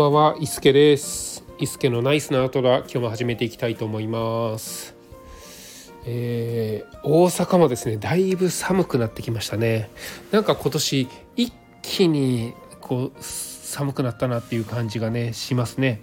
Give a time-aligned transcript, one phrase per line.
[0.00, 1.44] ばんは、伊助です。
[1.58, 4.94] 伊助のナイスなアトドア、今日も始めていきたいと思います。
[6.06, 9.90] えー、大阪もですね、だいぶ寒くなってきましたね。
[10.30, 11.52] なんか今年一
[11.82, 16.00] 気にこう寒くなったなっていう感じがねしますね。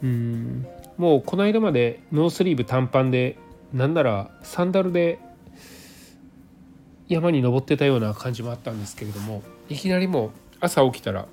[0.00, 0.66] うん
[0.96, 3.36] もうこの間までノースリーブ短パンで
[3.72, 5.18] なんならサンダルで
[7.08, 10.30] 山に登ってたような感じもあったんですけれどもいきなりもう
[10.60, 11.26] 朝起きたら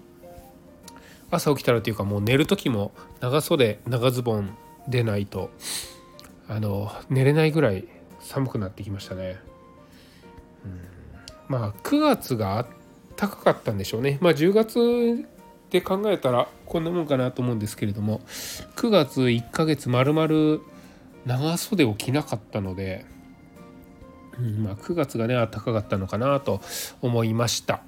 [1.32, 4.56] 朝起きたらというかもう寝る時も長袖長ズボン
[4.88, 5.50] でないと
[6.48, 7.88] あの寝れないぐらい
[8.20, 9.40] 寒くなってきましたね。
[10.66, 10.82] うん
[11.48, 12.68] まあ9月が
[13.16, 14.18] 高かかったんでしょうね。
[14.22, 15.28] まあ10月
[15.70, 18.20] で考えたらこんなもんかなと思うんですけれども
[18.76, 20.62] 9月1ヶ月まるまる
[21.26, 23.06] 長袖を着なかったので、
[24.38, 26.62] うんまあ、9月がね暖かかったのかなと
[27.02, 27.84] 思いました。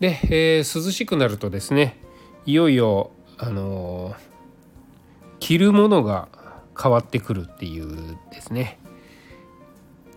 [0.00, 1.98] で、えー、涼しくなるとですね
[2.46, 4.16] いよいよあのー、
[5.40, 6.28] 着るものが
[6.80, 8.78] 変わってくるっていうですね、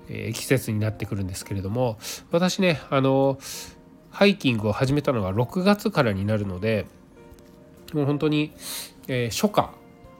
[0.09, 1.97] えー、季節になってくるんですけれども
[2.31, 3.37] 私ねあの
[4.09, 6.87] ハイキングを始めたのが6月からになるので
[7.93, 8.51] もう本当に、
[9.07, 9.69] え初夏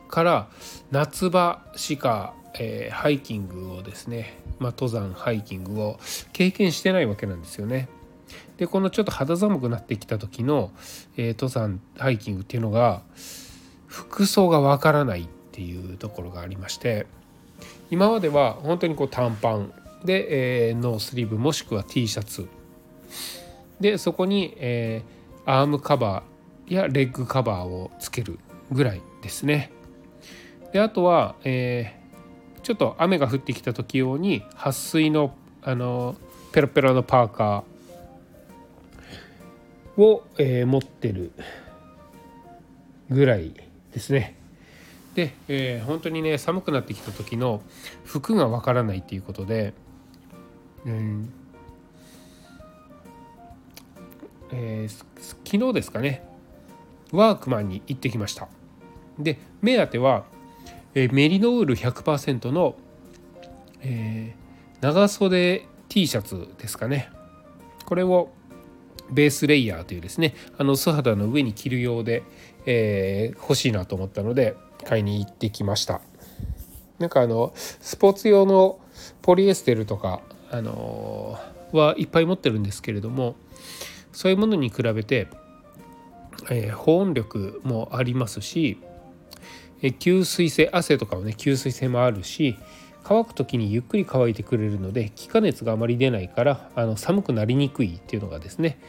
[0.08, 0.48] から
[0.92, 6.00] 夏場しか、えハイキングをですね、まあ、登山ハイキングを
[6.32, 7.90] 経験してないわけなんですよね。
[8.58, 10.72] でこのちょっと肌寒くなってきた時の、
[11.16, 13.02] えー、登山ハイキングっていうのが
[13.86, 17.08] 服装がわからないっていうところがありまして
[17.90, 19.72] 今までは本当にこう短パン
[20.04, 22.48] で、えー、ノースリーブもしくは T シャツ
[23.80, 28.40] でそこに、えー、アームカバーやレッグカバーをつける
[28.72, 29.72] ぐらいですね。
[30.74, 36.16] であとは、えー、ちょっと雨が降ってきた時用に撥水のあの
[36.52, 37.77] ペロペロのパーカー
[39.98, 41.32] を、えー、持ってる
[43.10, 43.54] ぐらい
[43.94, 44.36] ですね。
[45.16, 47.62] で、えー、本当にね寒くなってきた時の
[48.06, 49.74] 服がわからないっていうことで、
[50.86, 51.34] うん
[54.52, 56.24] えー、昨日ですかね
[57.12, 58.48] ワークマンに行ってきました。
[59.18, 60.26] で目当ては、
[60.94, 62.76] えー、メリノウール100%の、
[63.82, 67.10] えー、長袖 T シャツですかね
[67.86, 68.30] これを
[69.12, 72.24] ベースレイヤーというですねあの素肌の上に着るようで、
[72.66, 76.02] えー、欲しいなと思ったので買いに行ってきました。
[77.00, 78.80] なんかあのスポーツ用の
[79.22, 83.36] ポリエステルとか、あのー、はいっぱい持ってるんですけれども
[84.12, 85.28] そういうものに比べて、
[86.50, 88.80] えー、保温力もありますし、
[89.82, 92.58] え吸水性汗とかもね吸水性もあるし
[93.08, 98.82] 乾く時にゆっくり乾いてくれるので気化熱があまり出ないからあの寒くなりにくいっていうのがですね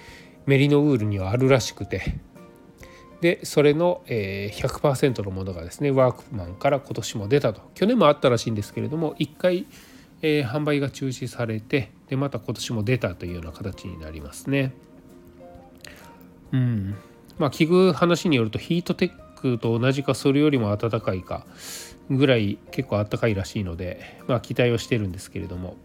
[0.44, 2.18] メリノウールにはあるらしくて。
[3.20, 7.62] でそれの、100%のものがですねワークマンから今年も出たと。
[7.74, 9.66] 去年もあったらしいんですけれども1回、
[10.22, 14.72] えー、販売が中止されてでまた今年も出たというような形になりますね。
[16.52, 16.94] うん。
[17.38, 21.44] まあ聞く話によるとヒートテックと同じかそれよりも暖かいか。
[22.10, 25.76] ぐらい結構あったかいらしいので、まあ、期待をしてるんですけれども。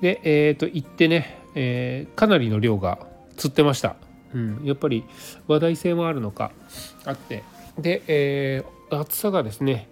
[0.00, 2.98] で、えー、と行ってね、えー、かなりの量が
[3.36, 3.96] 釣ってました、
[4.34, 5.04] うん、やっぱり
[5.46, 6.52] 話題性もあるのか
[7.04, 7.42] あって。
[7.78, 9.88] で、えー、厚さがですね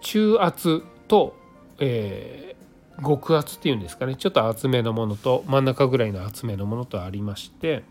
[0.00, 1.36] 中厚と、
[1.78, 4.16] えー、極厚っていうんですかね。
[4.16, 7.82] ちょっと厚めのものと真ん中ぐらいの厚めのものとありまして。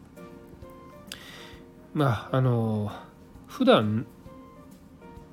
[1.93, 2.91] まああの
[3.47, 4.07] 普段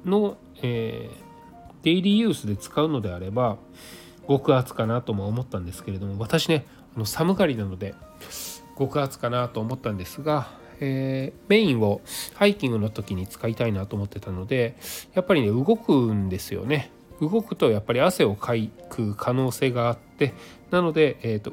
[0.05, 3.59] のえー、デイリーユースで使うのであれば
[4.29, 6.67] 極厚かなとも思ったんですけれども私ね
[6.97, 7.95] あの寒がりなので
[8.79, 10.49] 極厚かなと思ったんですが、
[10.81, 12.01] えー、メインを
[12.35, 14.77] ハイキングの時に使いたいなと思ってたので
[15.15, 16.91] やっぱりね動くんですよね。
[17.21, 18.55] 動くとやっぱり汗をか
[18.89, 20.33] く可能性があって
[20.71, 21.53] なので、えーと、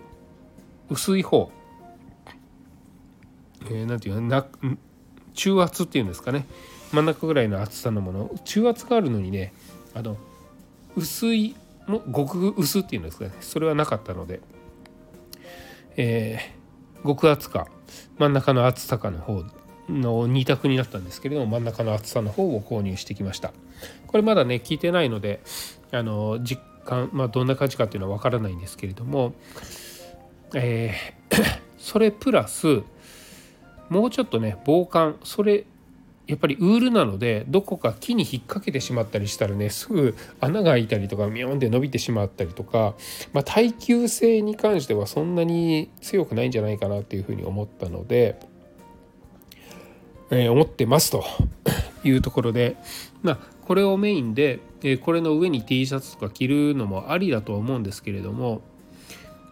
[0.90, 1.52] 薄い方
[3.70, 4.46] 何、えー、て言うの
[5.34, 6.48] 中圧っていうんですかね。
[6.92, 8.32] 真ん中ぐらいの厚さのもの。
[8.46, 9.54] 中厚があるのにね
[9.94, 10.18] あの
[10.96, 11.56] 薄い
[11.88, 13.32] も極薄っていうんですかね。
[13.42, 14.42] それはなかったので、
[15.96, 17.68] えー、極厚か。
[18.18, 19.44] 真ん中の厚さかの方
[19.90, 23.54] の2択になったんですけれども真ん中の厚さの方を購入してきました。
[24.08, 25.42] これまだね聞いてないので
[25.92, 29.34] あの実感、まあ、どんな感じかっていうのはわからないんですけれども、
[30.56, 31.44] えー、
[31.78, 32.82] それプラス
[33.90, 35.18] もうちょっとね防寒。
[35.24, 35.66] それ
[36.28, 42.96] やっぱりウールなのでどこか木に引っ掛けてしまったりしたらねすぐ穴が開いたりとかミョンって伸びてしまったりとか、
[43.34, 48.40] まあ、耐久性に関してはそんなに強くないんじゃないかなっていうふうに思ったので
[50.30, 51.24] えー、思ってますと
[52.04, 52.76] いうところで、
[53.22, 58.62] まあ、これをメインで、えー、これの上に T シャツとか着るのもありだと思うんですけれども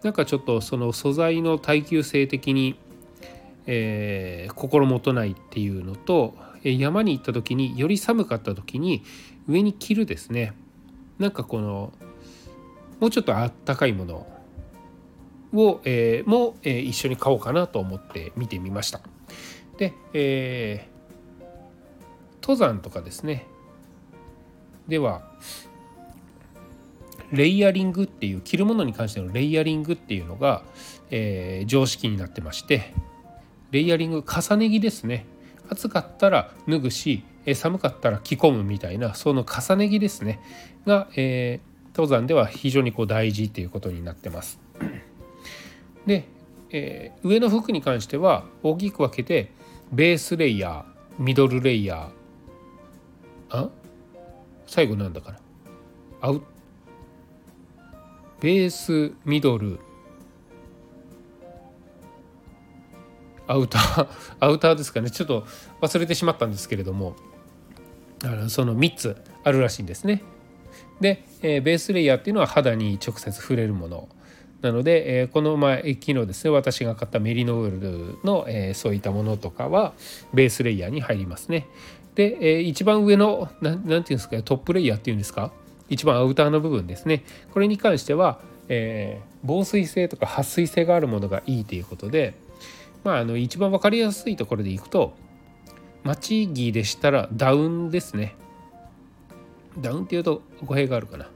[0.03, 2.77] なんかちょっとその素材の耐久性的に、
[3.65, 6.35] えー、心もとないっていうのと
[6.73, 9.03] 山に行った時により寒かった時に
[9.47, 10.53] 上に着るですね。
[11.19, 11.93] なんかこの
[12.99, 14.27] もうちょっとあったかいもの
[15.53, 19.01] を、えー、も、えー、一緒に買おうかなと思って見てみました。
[19.77, 21.43] で、えー、
[22.41, 23.47] 登山とかですね。
[24.87, 25.23] では
[27.31, 30.63] レイヤリングっていう着るものに関してのレイヤリングっていうのが、
[31.09, 32.93] えー、常識になってまして
[33.71, 35.25] レイヤリング重ね着ですね。
[35.69, 37.23] 暑かったら脱ぐし、
[37.53, 40.39] 寒かったら着込むみたいなその重ね着ですね
[40.87, 44.59] が、えー、登山では非常にこう大事っていうことになってます。
[46.07, 46.25] で、
[46.71, 49.51] えー、上の服に関しては大きく分けて
[49.91, 53.69] ベースレイヤーミドルレイヤーあ
[54.65, 55.39] 最後なんだから
[56.21, 56.41] アウ
[58.41, 59.79] ベースミドル
[63.47, 64.07] アウター
[64.39, 65.09] アウターですかね。
[65.09, 65.45] ちょっと
[65.81, 67.15] 忘れてしまったんですけれども。
[68.23, 70.23] あのその3つあるらしいんですね。
[71.01, 74.07] で、えー、ベースレイヤーっていうのは肌に直接触れるもの。
[74.61, 79.93] なので、えー、この前昨日ですね私が買ったメリノールの、えー、そういったものとかは
[80.33, 81.67] ベースレイヤーに入りますね。
[82.15, 85.51] で、えー、一番上の何て言うんですかトップレイヤーっていうんですか？
[85.89, 87.23] 一番アウターの部分ですね。
[87.53, 88.39] これに関しては、
[88.69, 92.33] え、防水性とか撥水性があるものがいいということで
[93.05, 95.13] まああの一番分かりやすいところでいくと
[96.03, 98.35] 町着でしたらダウンですね。
[99.79, 101.29] ダウンっていうと語弊があるかな。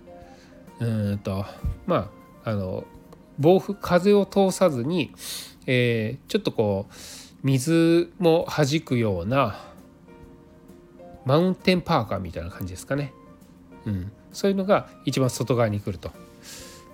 [0.79, 1.45] うんと
[1.85, 2.11] ま
[2.43, 2.83] ああの
[3.37, 5.13] 暴風風を通さずに、
[5.65, 6.93] えー、ちょっとこう
[7.43, 9.59] 水も弾くような
[11.25, 13.13] マウンテンパーカーみたいな感じですかね。
[13.85, 16.11] うん、そういうのが一番外側に来ると、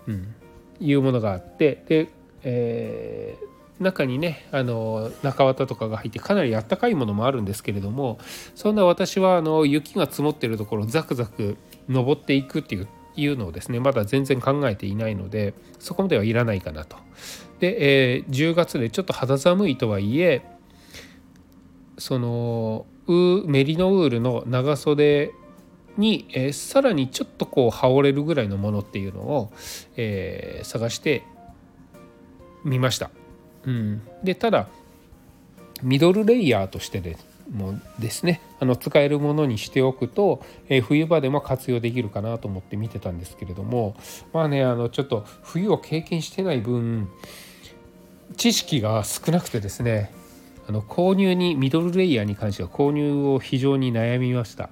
[0.07, 0.36] うん、
[0.80, 2.10] いうものがあってで、
[2.44, 8.19] えー、中にねあの中綿とかが入ってかなりあったかいものもあるんですけれども
[8.56, 11.57] そんな私はあの雪が積もってるところザクザク
[11.89, 12.88] 登っていくっていう
[13.18, 16.98] いうのをですねまだ全然考えていないのでそこまではいらないかなと。
[17.60, 20.44] で、えー、10月でちょっと肌寒いとはいえ
[21.98, 25.31] そのメリノウールの長袖
[25.98, 29.54] に、えー、さらにちょっとこう羽織れるぐらいのものっていうのを、
[29.95, 31.24] えー、探して
[32.66, 33.12] みました。
[33.65, 34.67] うん、でただ
[35.81, 37.17] ミドルレイヤーとしてで
[37.51, 43.95] もですねあの使えるものにしておくと、えー、冬場でも活用できるかなと思って見てたんですけれども
[44.33, 47.09] まあねあのちょっと冬を経験してない分
[48.38, 50.11] 知識が少なくてですね
[50.68, 54.69] あの購入にミドルレイヤーに関しては購入を非常に悩みました、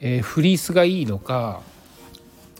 [0.00, 1.60] えー、フリースがいいのか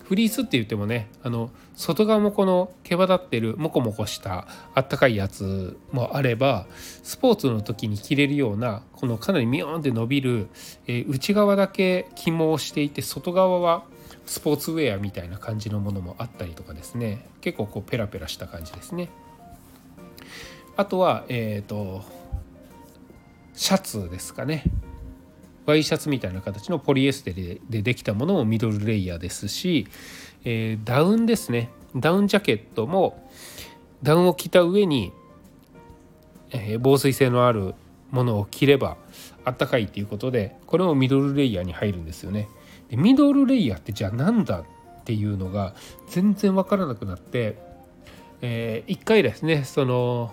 [0.04, 1.50] フリースって言ってもねあの
[1.80, 6.66] 外側もこの毛羽立ってるモコモコしたあったかいやつもあれば
[7.02, 10.48] スポーツの時に着れるようなこのかなりミヨーンって伸びる、
[10.86, 13.84] え、内側だけ肝をしていて外側は
[14.26, 19.08] スポーツウェアみたいな感じのものもあったりとかですね結構こうペラペラした感じですね。
[20.76, 22.04] あとはえっ、ー、と
[23.54, 24.64] シャツですかね
[25.66, 29.86] ワイシャツみたいな形のポリエステルでできたものもミドルレイヤーですし、
[30.44, 33.28] えー、ダウンですねダウンジャケットも
[34.02, 35.12] ダウンを着た上に、
[36.50, 37.74] えー、防水性のある
[38.10, 38.96] ものを着れば
[39.44, 42.48] あったかいっていうことでこれもミドルレイヤーに入るんですよね。
[42.88, 44.64] でミドルレイヤーってじゃあ何だっ
[45.04, 45.74] ていうのが
[46.08, 47.56] 全然分からなくなって、
[48.42, 50.32] えー、一回ですねその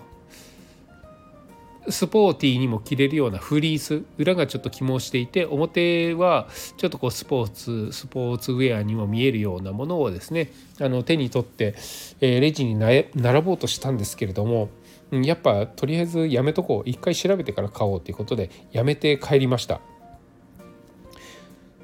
[1.90, 11.74] スポーティーにも着れるようなフリース裏がちょっと起毛していて表はちょっとこうスポーツスポーツウェアにも見えるようなものをですねあの手に取って、
[12.20, 13.06] え、レジに並
[13.42, 14.70] ぼうとしたんですけれども
[15.10, 19.80] やっぱとりあえずやめとこう一回調べてから買おうということでやめて帰りました。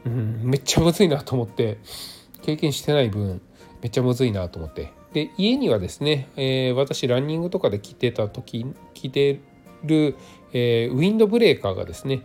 [0.04, 1.78] うん、めっちゃむずいなと思って
[2.42, 3.40] 経験してない分
[3.80, 9.40] めっちゃむずいなと思ってで家にはですね、えー、私ランニングとかで着てた時着て
[9.84, 10.16] る、
[10.52, 12.22] えー、ウィンドブレーカーがですね、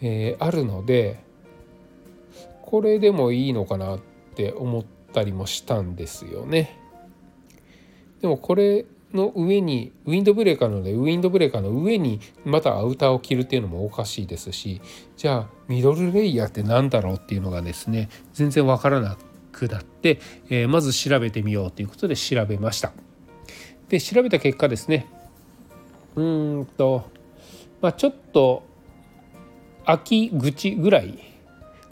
[0.00, 1.20] え、あるので
[2.62, 4.00] これでもいいのかなっ
[4.34, 6.78] て思ったりもしたんですよね。
[8.20, 14.82] でもこれの上にウィンドブレーカーなのでウィンドブレーカーの上にまたアウターを着るっていうのもおかしいですし
[15.16, 19.16] じゃあミドルレイヤーって何だろうっていうのがですね全然わからな
[19.52, 20.20] くなって、
[20.50, 22.92] えー、まず調べてみようということで調べました。
[23.88, 25.06] で調べた結果ですね
[26.18, 27.10] うんと
[27.80, 28.64] まあ、ちょっと
[29.84, 31.18] 秋口ぐらい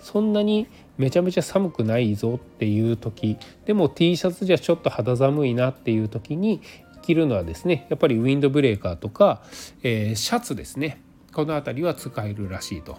[0.01, 0.67] そんなに
[0.99, 6.61] めちゃめちゃ寒くないぞっていう時でも T シャツじゃちょっと肌寒いなっていう時に
[7.03, 9.43] 着るのはですねやっぱりウィンドブレーカーとか、
[9.83, 11.03] えー、シャツですね。
[11.33, 12.97] この辺りは使えるらしいと。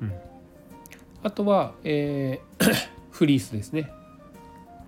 [0.00, 0.12] うん、
[1.22, 2.74] あとは、えー、
[3.12, 3.92] フリースですね。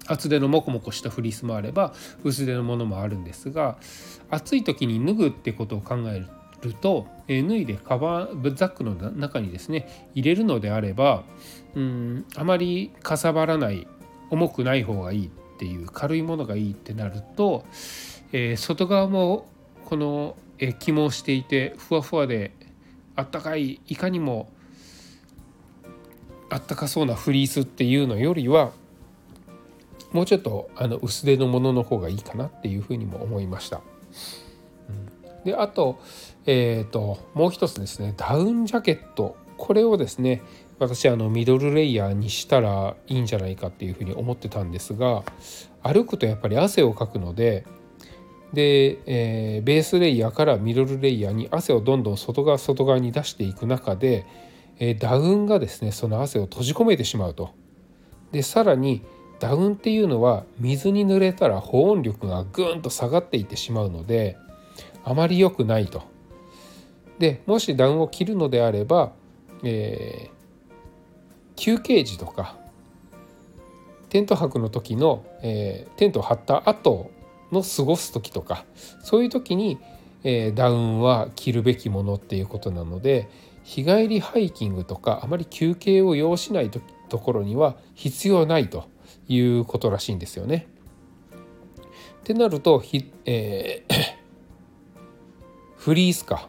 [0.09, 1.93] 厚手のモコモコしたフリースもあれば
[2.25, 3.79] 薄手のものもあるんですが
[4.31, 6.25] 暑い時に脱ぐってことを考え
[6.63, 11.23] ると、え脱いでカバーザックの中にですね入れるのであれば
[11.75, 13.87] うんあまりかさばらない
[14.31, 17.65] 重くない方がいいっていう軽いものがいいってなると、
[18.33, 19.49] えー、外側も
[19.85, 22.53] この、えー、起毛していてふわふわで
[23.17, 24.51] あったかいいかにも
[26.51, 28.73] あったかそうなフリースっていうのよりは
[30.13, 33.81] もうちょっとあの薄手のものの方がいいかなっていうふうにも思いました。
[34.89, 36.01] うん、であと,、
[36.47, 40.43] えーと、もう一つですねダウンジャケットこれをですね
[40.79, 45.25] 私あのミドルレイヤーにしたらいいんじゃないかっていうふうに思ってたんですが
[45.83, 47.67] 歩くとやっぱり汗をかくので
[48.53, 54.25] で、えー、ベースレイヤーからミドルレイヤーに汗をどんどん外側外側に出していく中で、
[54.79, 57.51] えー、ダウンがですねその汗を閉じ込めてしまうと。
[58.33, 59.03] でさらに
[59.41, 64.37] ダウンっていうのは水に濡れたら保温力がぐんと下がっていってしまうので
[65.05, 66.03] あまり良くないと。
[67.19, 69.13] でもしダウンを切るのであれば、
[69.65, 72.57] えー、休憩時とか
[74.09, 77.11] テント泊の時の、えー、テントを張った後
[77.51, 78.65] の過ごす時とか
[79.03, 79.79] そういう時に、
[80.23, 83.29] えー、ダウンは着るべきものっていうことなので
[83.65, 88.89] 日帰りハイキングとかあまり休憩を要しないところには必要ないと
[89.29, 90.67] いうことらしいんですよね。
[92.21, 92.83] ってなると
[93.25, 93.95] えー、
[95.77, 96.49] フリースか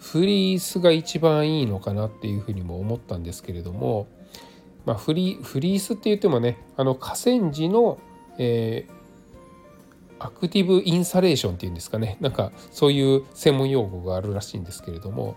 [0.00, 4.08] フリースが一番いいのかなっていうふうにも思ったんですけれども、
[4.86, 7.98] まあ、フリフリースって言ってもねあの河川時の、
[8.38, 15.36] えー、アクティブインサレーションっていうんですかねなんかそういう専門用語があるらしいんですけれども、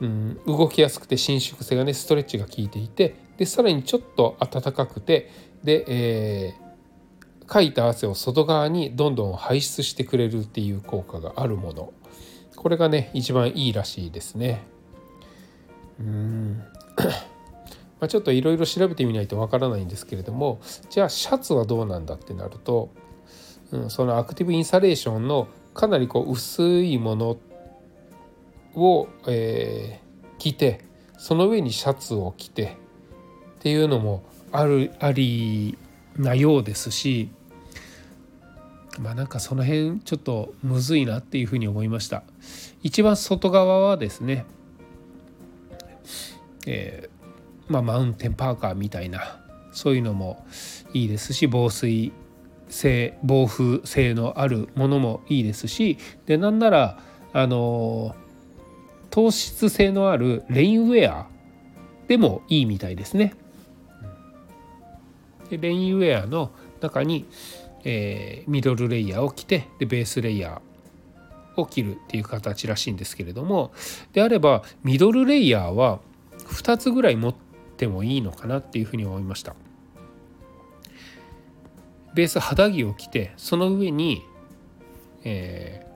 [0.00, 5.30] うん、動きやすくて伸縮性がねストレッチが効いていてでさらにちょっと暖かくて
[5.66, 11.92] で、えー、かいた汗を外側にどんどん排出してくれるっていう効果があるもの
[12.54, 14.62] これがね一番いいらしいですね。
[16.00, 16.62] うん
[17.98, 22.90] まあちょっといろいろ調べてみないとわからないんですけれどもじゃあシャツはどうなんだってなると、
[23.72, 27.38] うん、そのアクティブインサレーションのかなりこう薄いもの
[28.74, 30.84] を、えー、着て
[31.18, 32.76] その上にシャツを着て
[33.58, 35.76] っていうのもあるあり
[36.16, 37.28] なようですし
[38.98, 42.22] まあなんかその辺ちょっとむずいなっていうふうに思いました
[42.82, 44.46] 一番外側はですね
[46.66, 49.40] えー、まあ、マウンテンパーカーみたいな
[49.72, 50.44] そういうのも
[50.92, 52.12] いいですし防水
[52.68, 56.98] 性防風性のあるものもいいですしでなんなら
[57.32, 58.16] あの
[59.10, 61.26] 糖質性のあるレインウェア
[62.08, 63.34] でもいいみたいですね。
[65.48, 66.50] でレインウェアの
[66.80, 67.26] 中に、
[67.84, 73.72] えー、ミドルレイヤーを着てでベースレイヤーを着るっていう形らしいんですけれども
[74.12, 76.00] であればミドルレイヤーは
[76.44, 77.34] 2つぐらい持っ
[77.76, 79.54] てもいいのかなっていうふうに思いました。
[82.16, 84.24] ベース肌着を着てその上に、
[85.22, 85.86] え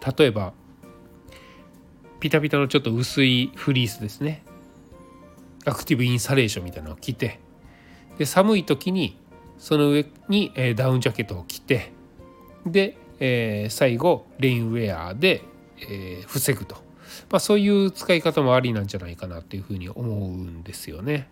[0.00, 0.54] ー、例えば
[2.18, 4.42] ピタピタのちょっと薄いフリースですね
[5.66, 7.40] アクティブインサレーションみたいなのを着て
[8.18, 9.18] で寒い時に
[9.58, 11.92] その上に、えダウンジャケットを着て
[12.66, 15.42] で、え、最後レインウェアで、
[15.88, 16.76] え、防ぐと、
[17.30, 21.28] まあ、そういう使い方もありなんじゃないかなっていうふうに思うんですよね。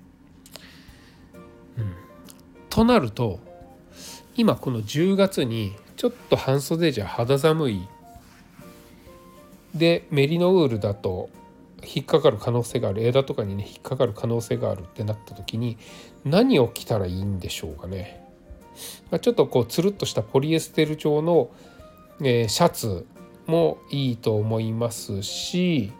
[1.76, 1.94] うん、
[2.70, 3.40] となると
[4.36, 7.88] 今この10月にちょっと半袖じゃ肌寒い。
[9.74, 11.30] でメリノウールだと
[11.86, 15.78] 引っかかる可能性がある枝とかにね引っかかる可能性があるってなった時に
[16.24, 18.24] 何を着たらいいんでしょうかね。
[19.10, 21.50] ま、ちょっとこうつるっとしたポリエステル調の、
[22.22, 23.06] え、シャツ
[23.46, 25.92] もいいと思いますし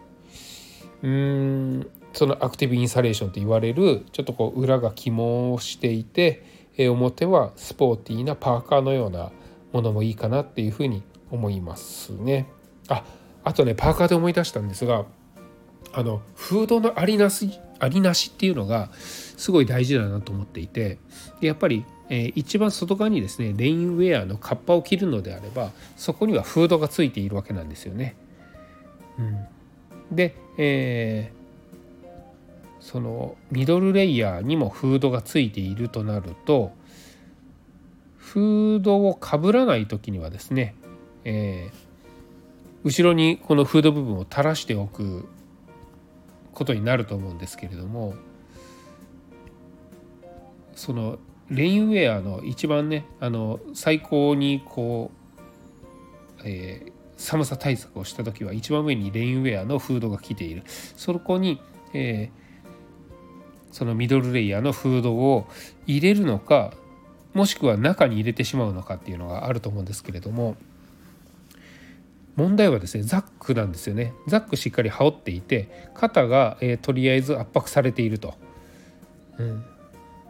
[1.01, 6.43] うーんそのアクティブインサレーションと言われるちょっとこう裏が起毛をしていて、
[6.77, 9.31] え、表はスポーティーなパーカーのような
[9.71, 12.47] ものもいいかなっていうふうに思いますね。
[12.87, 13.03] あ
[13.43, 15.05] あとねパーカーで思い出したんですが
[15.97, 20.97] あのフードのありなしありなしっていうのがすごい大事だなと思っていて
[21.39, 28.15] やっぱり、えー、一番外側にですねレインウェアのカッパを着るのであればそこにはフードがついているわけなんですよね。
[29.17, 29.47] うん、
[30.11, 32.05] で、えー、
[32.81, 36.73] そのミドルレイヤーにもフードがついているとなると
[38.17, 40.75] フードをかぶらない時にはですね、
[41.23, 41.77] えー、
[42.83, 45.29] 後ろにこのフード部分を垂らしておく
[46.55, 48.15] ことになると思うんですけれども
[50.73, 51.19] その
[51.49, 55.11] レインウェアの一番ねあの最高にこ
[56.39, 60.63] う、えー、寒さ対策をした時は一番上にレインウェアのフードが来ている。
[60.65, 61.61] そこに、
[61.93, 65.47] えー、そのミドルレイヤーのフードを
[65.85, 66.73] 入れるのか
[67.33, 70.55] もしくは中に入れてしまうのかっていうのがあると思うんですけれども
[72.35, 74.13] 問題はですねザックなんですよね。
[74.27, 78.33] ザックしっかり羽織っていて肩が、えー、とりあえず圧迫されていると、
[79.37, 79.65] うん。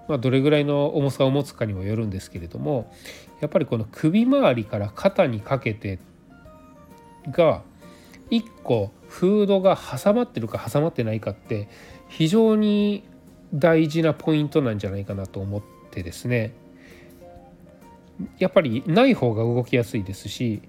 [0.08, 2.92] まあ、どれぐらいの重さを持つかにもよるんですけれども
[3.42, 6.00] やっぱりこの首周りから肩にかけて
[7.32, 7.64] が
[8.30, 11.68] 1個フードが挟まってるか挟まってないかって
[12.08, 13.04] 非常に
[13.54, 16.54] 大事なポイントなんじゃないかなと思ってですね。
[18.38, 20.62] やっぱりない方が動きやすいですし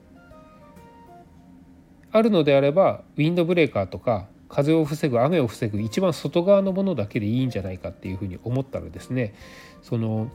[2.16, 9.34] あるのであればウィンドブレーカーとか風を防ぐ雨を防ぐ一番外側のものだけでいいんじゃないかっていうふうに思ったらですね
[9.82, 10.30] その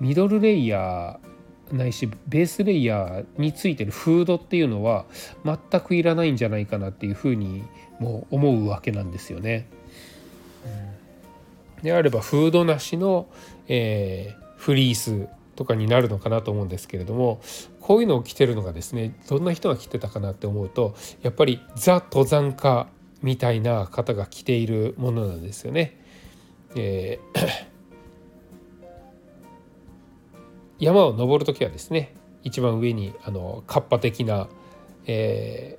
[0.00, 5.04] ミドルレイヤーないしベースレイヤーについてるフードっていうのは
[5.44, 7.62] 全くいらないんじゃないかなっていうふうに
[7.98, 9.68] もう思うわけなんですよね。
[11.82, 13.28] であればフードなしの、
[13.68, 15.28] えー、フリース
[15.60, 17.42] とかになるのかなと思うんですけれども
[17.82, 22.88] こういうのを着てるのがですねどんな人が着てたかなって思うとやっぱりザ登山家
[23.20, 26.00] みたいな方が着ているものなんですよね。
[26.76, 27.48] えー、
[30.78, 34.48] 山を登る時はですね一番上にあのカッパ的な、
[35.04, 35.78] え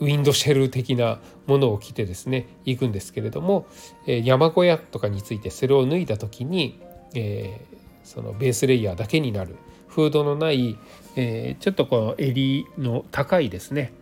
[0.00, 3.66] ー、ウィンドシェル的なものを着てですね行くんですけれども、
[4.06, 6.80] えー、山小屋とかについてそれを脱いだ時に、
[7.14, 9.56] えー、そのベースレイヤーだけになる。
[9.88, 10.78] フードのない、
[11.16, 13.92] えー、ちょっとこの襟の高いですね。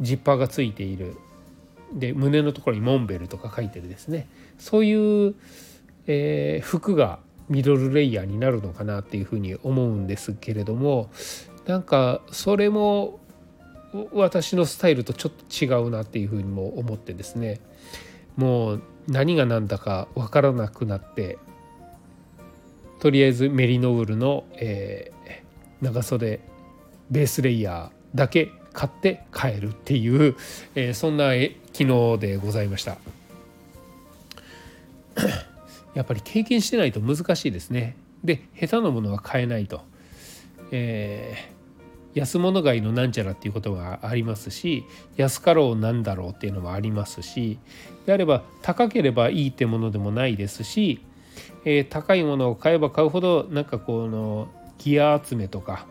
[0.00, 1.16] ジッパーがついている。
[1.92, 4.28] で胸のところにモンベルとか書いてるですね。
[4.58, 5.34] そういう、
[6.06, 11.10] えー、服がミドルレイヤーになるのかなっていうふうに思うんですけれども
[11.66, 13.18] なんかそれも
[14.12, 17.60] 私のスタイルとちょっと違うなっていうふうにも思ってですね。
[18.36, 21.38] もう何が何だか分からなくなって
[23.00, 26.40] とりあえずメリノウールの、えー、長袖
[27.10, 30.36] ベースレイヤーだけ買って帰るっていう、
[30.74, 31.32] えー、そんな
[31.72, 31.84] 昨
[32.14, 32.98] 日でございました。
[35.94, 37.96] やっぱり経験してないと難しいですね。
[38.22, 39.80] で下手なものは買えないと、
[40.70, 44.84] えー、安物買いのなんちゃらっていうことがありますし
[45.16, 47.58] 安かろうなんだろうっていうのもありますし
[48.04, 51.00] であれば高ければいいってものでもないですし
[51.64, 55.86] えー、高いものを買えば買うほどなんかこのギア集めとか、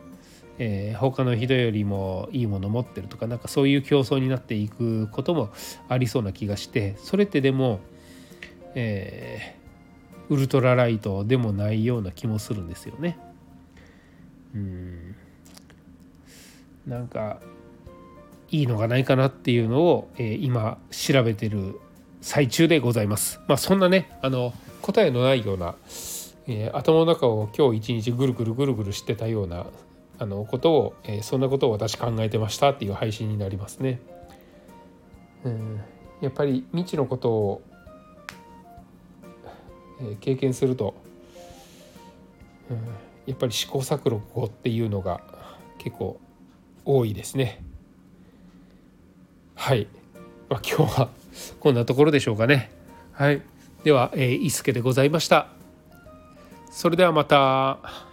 [0.58, 5.50] えー、他の人よりもいいもの持ってるとかなんかそういう競争になっていくことも
[5.88, 7.80] ありそうな気がしてそれってでも、
[8.76, 13.18] えー、ウルトラライトでもないような気もするんですよね。
[14.56, 15.16] うん
[16.88, 17.40] なんか
[18.50, 21.80] いいのがないかなっていうのを、えー、今調べてる
[22.22, 23.40] 最中でございます。
[23.48, 24.54] まあそんなねあの
[24.92, 25.76] 答えのないような、
[26.48, 29.68] えー、頭の中を今日一日ぐるぐるぐるぐるしてたような
[30.18, 34.00] あのことを、えー、そんなことを私考えてましたっていう配信になりますね。
[35.46, 35.80] うん
[36.22, 37.62] やっぱり未知のことを、
[40.02, 40.96] えー、経験すると、
[42.72, 42.78] うん、
[43.28, 45.22] やっぱり試行錯誤っていうのが
[45.78, 46.20] 結構
[46.84, 47.64] 多いですね。
[49.54, 49.88] はい、
[50.50, 51.10] まあ、今日は
[51.60, 52.72] こんなところでしょうかね。
[53.14, 53.42] はい
[53.84, 55.48] では、えー、伊助でございました。
[56.72, 58.09] それではまた。